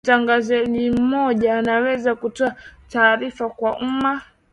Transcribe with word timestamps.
mtangazaji 0.05 0.91
mmoja 0.91 1.57
anaweza 1.57 2.15
kutoa 2.15 2.55
tarifa 2.89 3.49
kwa 3.49 3.77
uuma 3.81 4.21